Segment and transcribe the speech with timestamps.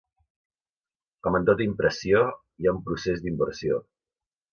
[1.27, 2.21] Com en tota impressió,
[2.63, 3.79] hi ha un procés d'inversió.